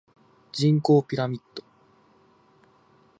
[0.51, 1.63] 人口ピラミッド